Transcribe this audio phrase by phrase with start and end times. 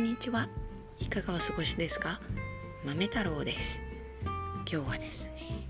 [0.00, 0.48] んにちは。
[0.98, 2.22] いかがお過ごしですか？
[2.86, 3.82] 豆太郎です。
[4.66, 5.68] 今日はですね、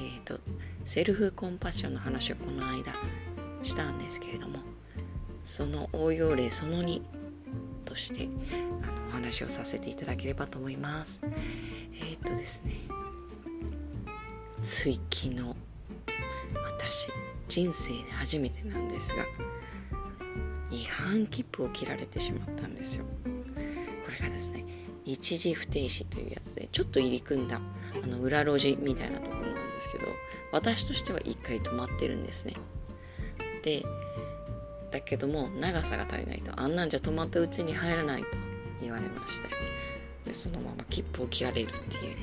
[0.00, 0.40] えっ、と、
[0.86, 2.94] セルフコンパッションの話をこの間
[3.62, 4.60] したんですけれども、
[5.44, 7.02] その応用例その2
[7.84, 8.30] として
[8.82, 11.20] あのお話をさせていただければと思います。
[12.00, 12.74] えっ、とですね、
[14.62, 15.40] つい昨日、
[16.54, 17.08] 私、
[17.48, 19.26] 人生で初めてなんですが、
[20.70, 23.04] 違反切符を切られてしまったんですよ。
[24.22, 24.64] がですね
[25.04, 27.60] 一時不停止というやつでちょっと入り組んだ
[28.02, 30.06] あの裏路地みたいなところなんですけど
[30.52, 32.54] 私としては1回止まってるんですね。
[33.62, 33.82] で
[34.90, 38.28] だけども長さが足りないとあんなんじゃ止まったうちに入らないと
[38.80, 39.48] 言われまして
[40.24, 42.16] でそのまま切符を切られるっていうね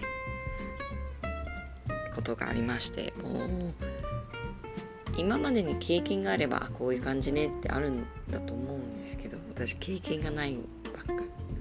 [2.16, 3.73] ことがありましてもう
[5.17, 10.57] 今までに経験があればこういう感じねってあるんだと思うんですけど私経験がない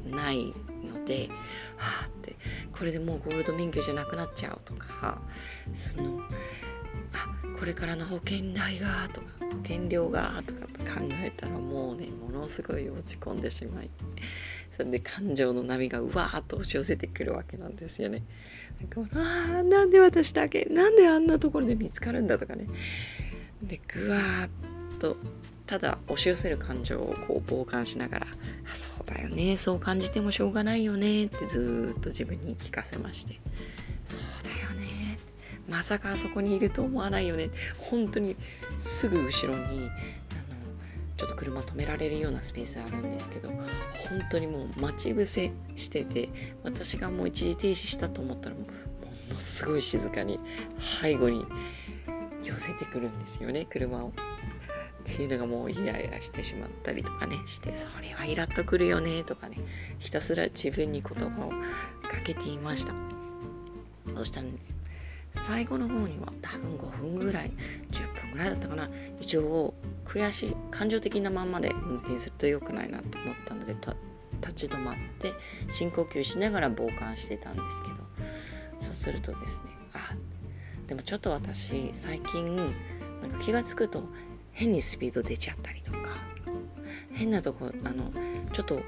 [0.05, 1.29] ないので
[1.77, 2.37] はあって
[2.73, 5.21] これでもうゴールド免許じゃなくなっちゃうとか
[5.75, 6.21] その
[7.13, 13.91] あこれからの保険代がとか保険料がとか考えたらもうねものすごい落ち込んでしまい
[14.77, 18.25] それで感情の波がうわーっと押し寄せてくるわけなんですよね。
[18.81, 22.67] なんかあーなんで私だけなんであんなところで見つかるんだとかね
[23.63, 24.51] でぐわーっ
[24.99, 25.17] と
[25.67, 28.27] ただ押し寄せる感情をこう傍観しながら
[28.71, 33.41] 「あそうだよねそう感じてもしょうがないよね」ってずっと自分に聞かせまして
[34.07, 35.19] 「そうだよね
[35.69, 38.37] まさかあそこにいると思わないよね」本当に
[38.79, 39.91] すぐ後ろにあの
[41.17, 43.65] ちょっと車止められるようなスペースあるんですけど本
[44.31, 46.29] 当にもう待ち伏せしてて
[46.63, 48.67] 私がもう一時停止したと思ったらも
[49.31, 50.39] のすごい静かに
[51.01, 51.47] 背後に
[52.43, 54.13] 寄せてくるんですよね車を。
[55.11, 59.59] っていうのがもうイライラしてしまったりとかねしてそれはイラっとくるよねとかね
[59.99, 61.51] ひたすら自分に言葉を
[62.03, 62.93] かけていました。
[64.17, 64.47] そしたら、
[65.47, 67.51] 最後の方には多分5分ぐらい
[67.91, 68.89] 10分ぐらいだったかな。
[69.21, 73.75] 一応悔しい感情的なまんまで運転すると良くないなと思ったので
[74.41, 75.33] 立ち止まって
[75.71, 77.95] 深呼吸しながら傍観してたんですけど
[78.87, 79.99] そうするとですねあ
[80.87, 84.05] でもちょっと私最近なんか気が付くと
[84.55, 85.99] 変にスピード出ちゃったりとか
[87.13, 88.11] 変なとこあの
[88.53, 88.81] ちょっと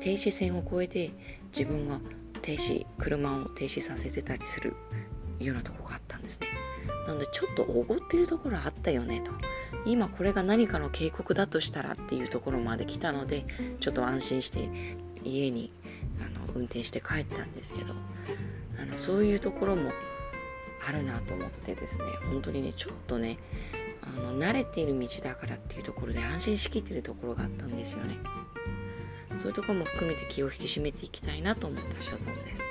[0.00, 1.10] 停止線を越えて
[1.52, 2.00] 自分が
[2.42, 4.74] 停止車を停止させてたりする
[5.40, 6.46] ようなとこがあったんですね。
[7.06, 9.30] なのでちょっとおごってるところあったよねと。
[9.86, 13.46] 今これが何かの警告だとしたらっていうところまで来たので
[13.80, 14.68] ちょっと安心して
[15.24, 15.72] 家に
[16.20, 17.94] あの運転して帰ったんですけど
[18.80, 19.90] あのそういうところも
[20.86, 23.38] あるなと思ってですね本当にねちょっとね
[24.06, 28.18] あの慣れている道だからっていうところで安心しきってるところがあったんですよね。
[29.36, 32.62] そういうところも含めて気を引き締めていきたいなと思った所存です。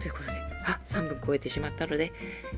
[0.00, 0.32] ということで
[0.64, 2.12] あ3分超えてしまったので、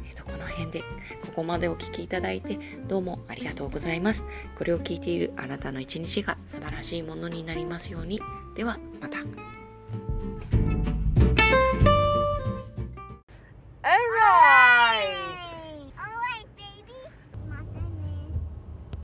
[0.09, 4.23] えー、とこの辺でここまでお聴きいただいてどうもありがとうございます。
[4.57, 8.21] これを聞いているあなたの一日が素晴らしいものになりますように。
[8.55, 9.19] ではまた。